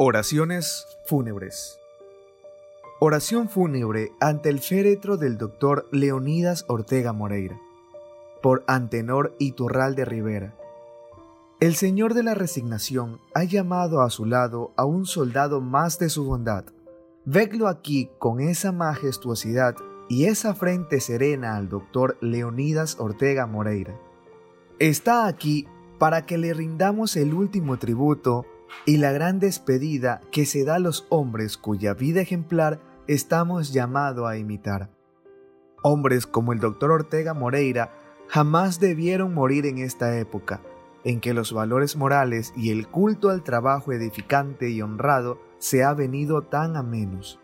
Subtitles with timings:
[0.00, 1.80] Oraciones fúnebres.
[3.00, 7.58] Oración fúnebre ante el féretro del doctor Leonidas Ortega Moreira,
[8.40, 10.54] por Antenor Iturral de Rivera.
[11.58, 16.10] El Señor de la Resignación ha llamado a su lado a un soldado más de
[16.10, 16.66] su bondad.
[17.24, 19.74] Vedlo aquí con esa majestuosidad
[20.08, 23.98] y esa frente serena al doctor Leonidas Ortega Moreira.
[24.78, 25.66] Está aquí
[25.98, 28.46] para que le rindamos el último tributo
[28.84, 34.28] y la gran despedida que se da a los hombres cuya vida ejemplar estamos llamados
[34.28, 34.90] a imitar.
[35.82, 37.92] Hombres como el doctor Ortega Moreira
[38.28, 40.60] jamás debieron morir en esta época,
[41.04, 45.94] en que los valores morales y el culto al trabajo edificante y honrado se ha
[45.94, 47.40] venido tan a menos.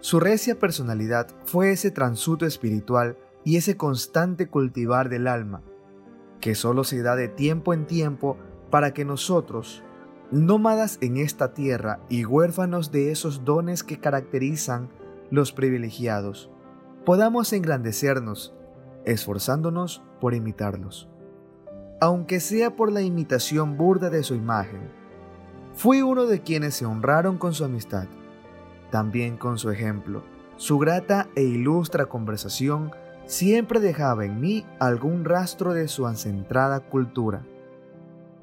[0.00, 5.62] Su recia personalidad fue ese transuto espiritual y ese constante cultivar del alma,
[6.40, 8.38] que solo se da de tiempo en tiempo
[8.70, 9.82] para que nosotros,
[10.34, 14.88] nómadas en esta tierra y huérfanos de esos dones que caracterizan
[15.30, 16.50] los privilegiados,
[17.04, 18.52] podamos engrandecernos,
[19.04, 21.08] esforzándonos por imitarlos.
[22.00, 24.90] Aunque sea por la imitación burda de su imagen,
[25.72, 28.06] fui uno de quienes se honraron con su amistad,
[28.90, 30.22] también con su ejemplo.
[30.56, 32.90] Su grata e ilustra conversación
[33.24, 37.44] siempre dejaba en mí algún rastro de su ancentrada cultura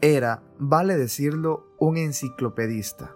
[0.01, 3.15] era, vale decirlo, un enciclopedista.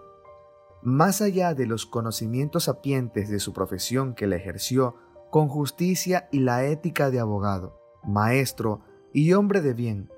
[0.82, 4.96] Más allá de los conocimientos sapientes de su profesión que le ejerció
[5.30, 8.80] con justicia y la ética de abogado, maestro
[9.12, 10.10] y hombre de bien,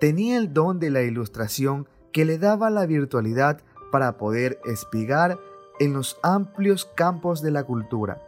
[0.00, 3.60] tenía el don de la ilustración que le daba la virtualidad
[3.92, 5.38] para poder espigar
[5.78, 8.20] en los amplios campos de la cultura.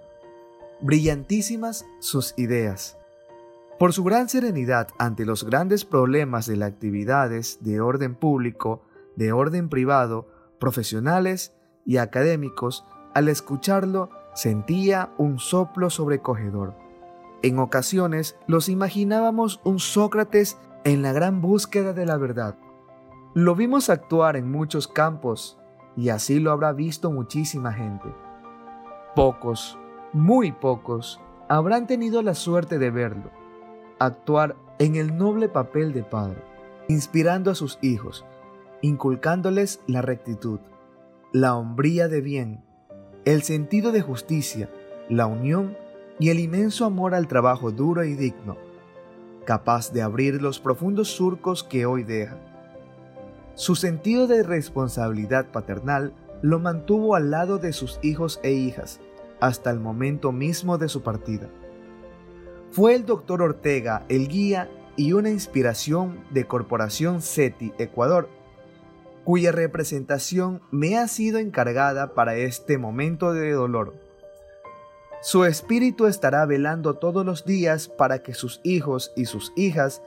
[0.81, 2.97] Brillantísimas sus ideas,
[3.81, 8.83] por su gran serenidad ante los grandes problemas de las actividades de orden público,
[9.21, 11.55] de orden privado, profesionales
[11.85, 16.75] y académicos, al escucharlo sentía un soplo sobrecogedor.
[17.43, 22.57] En ocasiones los imaginábamos un Sócrates en la gran búsqueda de la verdad.
[23.35, 25.59] Lo vimos actuar en muchos campos
[25.99, 28.09] y así lo habrá visto muchísima gente.
[29.15, 29.79] Pocos,
[30.15, 31.21] muy pocos,
[31.51, 33.31] habrán tenido la suerte de verlo
[33.99, 36.43] actuar en el noble papel de padre,
[36.89, 38.25] inspirando a sus hijos,
[38.83, 40.61] inculcándoles la rectitud,
[41.33, 42.65] la hombría de bien,
[43.25, 44.71] el sentido de justicia,
[45.09, 45.77] la unión
[46.19, 48.57] y el inmenso amor al trabajo duro y digno,
[49.45, 52.39] capaz de abrir los profundos surcos que hoy deja.
[53.55, 59.01] Su sentido de responsabilidad paternal lo mantuvo al lado de sus hijos e hijas
[59.41, 61.49] hasta el momento mismo de su partida.
[62.71, 68.29] Fue el doctor Ortega el guía y una inspiración de Corporación SETI Ecuador,
[69.31, 73.95] cuya representación me ha sido encargada para este momento de dolor.
[75.23, 80.03] Su espíritu estará velando todos los días para que sus hijos y sus hijas,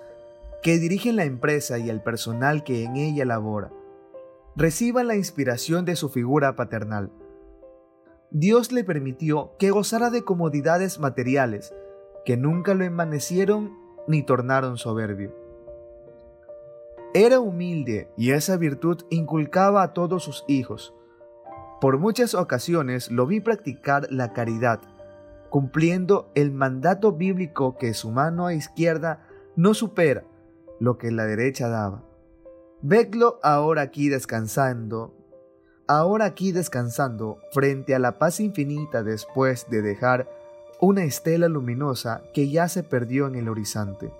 [0.62, 3.72] que dirigen la empresa y el personal que en ella labora,
[4.58, 7.10] reciban la inspiración de su figura paternal.
[8.30, 11.74] Dios le permitió que gozara de comodidades materiales,
[12.26, 13.72] que nunca lo envanecieron
[14.06, 15.43] ni tornaron soberbio.
[17.16, 20.96] Era humilde y esa virtud inculcaba a todos sus hijos.
[21.80, 24.82] Por muchas ocasiones lo vi practicar la caridad,
[25.52, 30.24] cumpliendo el mandato bíblico que su mano izquierda no supera
[30.80, 32.04] lo que la derecha daba.
[32.82, 35.14] Vedlo ahora aquí descansando,
[35.88, 40.28] ahora aquí descansando frente a la paz infinita después de dejar
[40.82, 44.12] una estela luminosa que ya se perdió en el horizonte.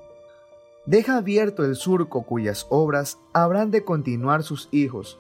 [0.86, 5.20] Deja abierto el surco cuyas obras habrán de continuar sus hijos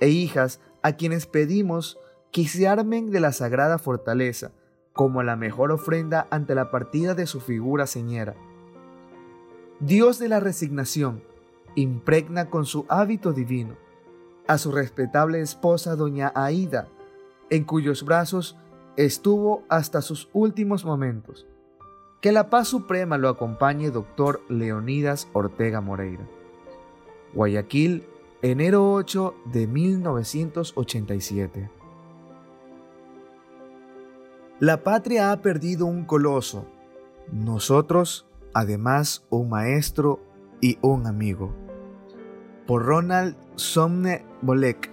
[0.00, 1.98] e hijas a quienes pedimos
[2.30, 4.52] que se armen de la sagrada fortaleza
[4.92, 8.34] como la mejor ofrenda ante la partida de su figura señera.
[9.80, 11.22] Dios de la resignación,
[11.74, 13.76] impregna con su hábito divino
[14.46, 16.88] a su respetable esposa doña Aida,
[17.50, 18.56] en cuyos brazos
[18.96, 21.46] estuvo hasta sus últimos momentos.
[22.22, 26.24] Que la paz suprema lo acompañe, doctor Leonidas Ortega Moreira.
[27.34, 28.06] Guayaquil,
[28.42, 31.68] enero 8 de 1987.
[34.60, 36.64] La patria ha perdido un coloso,
[37.32, 40.20] nosotros, además, un maestro
[40.60, 41.52] y un amigo.
[42.68, 44.92] Por Ronald Somne Bolek,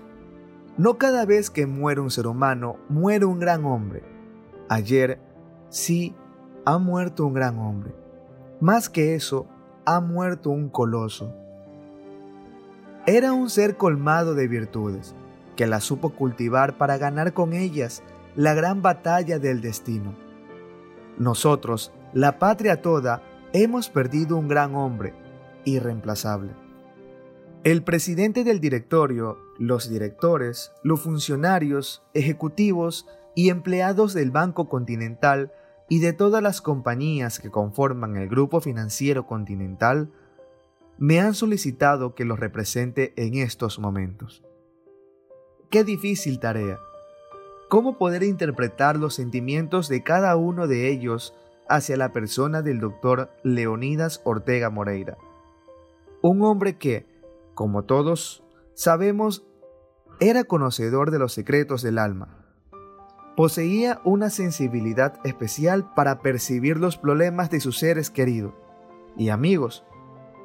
[0.80, 4.02] no cada vez que muere un ser humano, muere un gran hombre.
[4.68, 5.22] Ayer,
[5.70, 6.16] sí,
[6.66, 7.94] ha muerto un gran hombre.
[8.60, 9.48] Más que eso,
[9.86, 11.34] ha muerto un coloso.
[13.06, 15.16] Era un ser colmado de virtudes,
[15.56, 18.04] que las supo cultivar para ganar con ellas
[18.36, 20.14] la gran batalla del destino.
[21.18, 25.14] Nosotros, la patria toda, hemos perdido un gran hombre,
[25.66, 26.52] irreemplazable.
[27.64, 33.06] El presidente del directorio, los directores, los funcionarios, ejecutivos
[33.36, 35.52] y empleados del Banco Continental
[35.90, 40.12] y de todas las compañías que conforman el Grupo Financiero Continental
[41.00, 44.44] me han solicitado que los represente en estos momentos.
[45.72, 46.80] Qué difícil tarea.
[47.70, 51.34] ¿Cómo poder interpretar los sentimientos de cada uno de ellos
[51.68, 55.18] hacia la persona del doctor Leonidas Ortega Moreira?
[56.22, 57.08] Un hombre que,
[57.56, 58.44] como todos
[58.74, 59.46] sabemos,
[60.20, 62.39] era conocedor de los secretos del alma
[63.40, 68.52] poseía una sensibilidad especial para percibir los problemas de sus seres queridos
[69.16, 69.86] y amigos.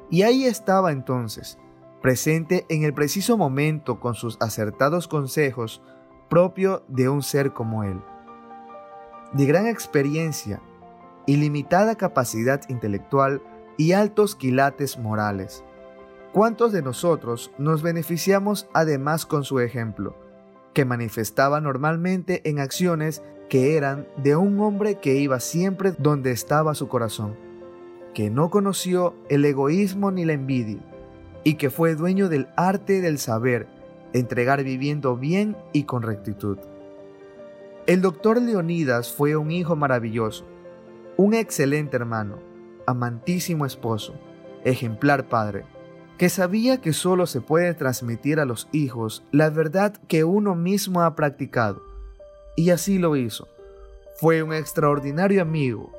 [0.09, 1.57] Y ahí estaba entonces,
[2.01, 5.81] presente en el preciso momento con sus acertados consejos
[6.29, 8.01] propio de un ser como él.
[9.33, 10.61] De gran experiencia,
[11.25, 13.43] ilimitada capacidad intelectual
[13.75, 15.65] y altos quilates morales.
[16.31, 20.15] ¿Cuántos de nosotros nos beneficiamos además con su ejemplo?
[20.75, 26.75] Que manifestaba normalmente en acciones que eran de un hombre que iba siempre donde estaba
[26.75, 27.35] su corazón,
[28.13, 30.79] que no conoció el egoísmo ni la envidia,
[31.45, 33.67] y que fue dueño del arte del saber,
[34.11, 36.57] entregar viviendo bien y con rectitud.
[37.87, 40.45] El doctor Leonidas fue un hijo maravilloso,
[41.15, 42.39] un excelente hermano,
[42.85, 44.13] amantísimo esposo,
[44.65, 45.63] ejemplar padre,
[46.17, 51.01] que sabía que solo se puede transmitir a los hijos la verdad que uno mismo
[51.01, 51.81] ha practicado.
[52.55, 53.47] Y así lo hizo.
[54.15, 55.91] Fue un extraordinario amigo.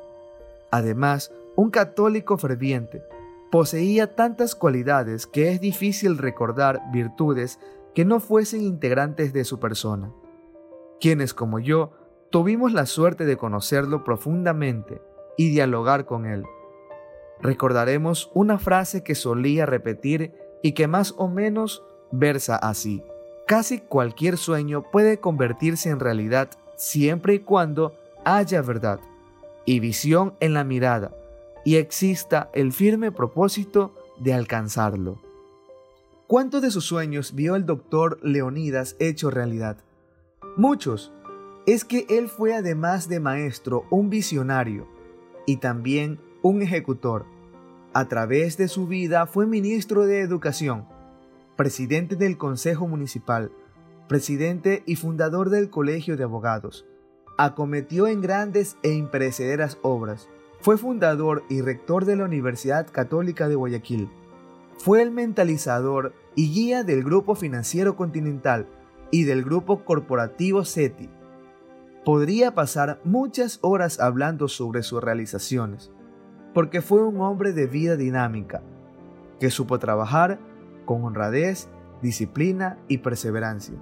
[0.71, 3.03] Además, un católico ferviente.
[3.51, 7.59] Poseía tantas cualidades que es difícil recordar virtudes
[7.95, 10.11] que no fuesen integrantes de su persona.
[10.99, 11.93] Quienes como yo
[12.31, 15.01] tuvimos la suerte de conocerlo profundamente
[15.37, 16.45] y dialogar con él
[17.41, 23.03] recordaremos una frase que solía repetir y que más o menos versa así.
[23.47, 27.95] Casi cualquier sueño puede convertirse en realidad siempre y cuando
[28.25, 29.01] haya verdad
[29.65, 31.13] y visión en la mirada
[31.65, 35.21] y exista el firme propósito de alcanzarlo.
[36.27, 39.77] ¿Cuántos de sus sueños vio el doctor Leonidas hecho realidad?
[40.57, 41.13] Muchos.
[41.67, 44.89] Es que él fue además de maestro un visionario
[45.47, 47.27] y también un ejecutor.
[47.93, 50.85] A través de su vida fue ministro de Educación,
[51.57, 53.51] presidente del Consejo Municipal,
[54.09, 56.87] presidente y fundador del Colegio de Abogados.
[57.39, 60.29] Acometió en grandes e imperecederas obras.
[60.61, 64.11] Fue fundador y rector de la Universidad Católica de Guayaquil.
[64.79, 68.67] Fue el mentalizador y guía del Grupo Financiero Continental
[69.11, 71.09] y del Grupo Corporativo SETI.
[72.05, 75.91] Podría pasar muchas horas hablando sobre sus realizaciones
[76.57, 78.63] porque fue un hombre de vida dinámica,
[79.39, 80.39] que supo trabajar
[80.87, 81.69] con honradez,
[82.01, 83.75] disciplina y perseverancia,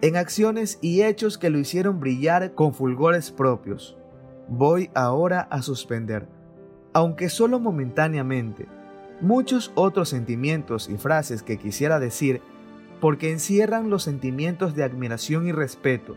[0.00, 3.98] en acciones y hechos que lo hicieron brillar con fulgores propios.
[4.48, 6.26] Voy ahora a suspender,
[6.94, 8.66] aunque solo momentáneamente,
[9.20, 12.40] muchos otros sentimientos y frases que quisiera decir
[12.98, 16.16] porque encierran los sentimientos de admiración y respeto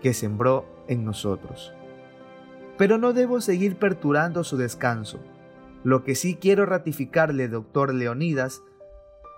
[0.00, 1.72] que sembró en nosotros
[2.78, 5.18] pero no debo seguir perturbando su descanso.
[5.84, 8.62] Lo que sí quiero ratificarle, doctor Leonidas,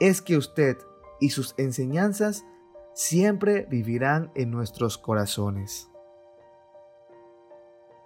[0.01, 0.77] es que usted
[1.21, 2.45] y sus enseñanzas
[2.95, 5.89] siempre vivirán en nuestros corazones.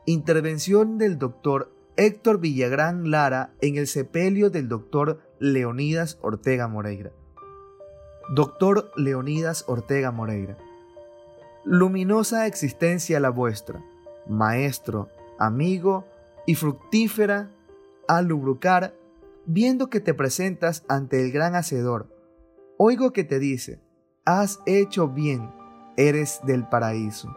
[0.07, 7.11] Intervención del doctor Héctor Villagrán Lara en el sepelio del doctor Leonidas Ortega Moreira.
[8.35, 10.57] Doctor Leonidas Ortega Moreira.
[11.65, 13.85] Luminosa existencia la vuestra,
[14.29, 16.07] maestro, amigo
[16.47, 17.51] y fructífera
[18.09, 18.95] al lubricar,
[19.47, 22.09] viendo que te presentas ante el gran Hacedor.
[22.77, 23.81] Oigo que te dice,
[24.25, 25.51] has hecho bien,
[25.97, 27.35] eres del paraíso.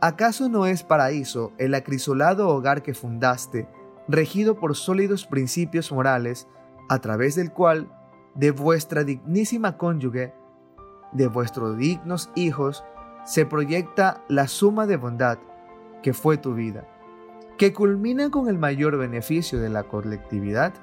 [0.00, 3.68] ¿Acaso no es paraíso el acrisolado hogar que fundaste,
[4.08, 6.46] regido por sólidos principios morales,
[6.88, 7.92] a través del cual,
[8.34, 10.34] de vuestra dignísima cónyuge,
[11.12, 12.84] de vuestros dignos hijos,
[13.24, 15.38] se proyecta la suma de bondad
[16.02, 16.86] que fue tu vida?
[17.56, 20.74] Que culmina con el mayor beneficio de la colectividad?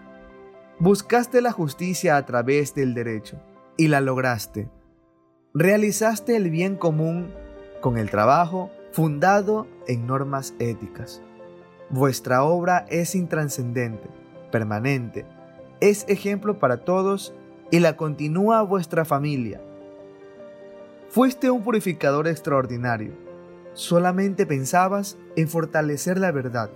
[0.80, 3.40] Buscaste la justicia a través del derecho
[3.78, 4.70] y la lograste.
[5.54, 7.32] Realizaste el bien común
[7.82, 11.22] con el trabajo fundado en normas éticas.
[11.90, 14.10] Vuestra obra es intranscendente,
[14.52, 15.26] permanente,
[15.80, 17.34] es ejemplo para todos
[17.70, 19.62] y la continúa vuestra familia.
[21.10, 23.23] Fuiste un purificador extraordinario.
[23.74, 26.70] Solamente pensabas en fortalecer la verdad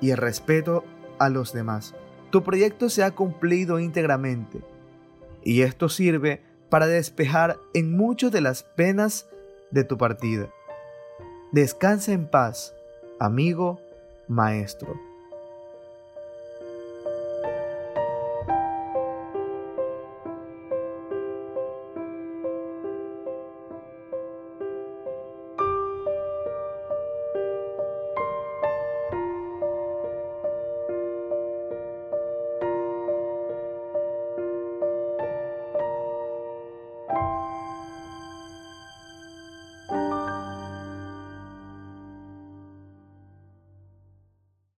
[0.00, 0.84] y el respeto
[1.18, 1.94] a los demás.
[2.30, 4.60] Tu proyecto se ha cumplido íntegramente
[5.42, 9.28] y esto sirve para despejar en muchas de las penas
[9.70, 10.48] de tu partida.
[11.52, 12.74] Descansa en paz,
[13.20, 13.80] amigo,
[14.28, 14.94] maestro.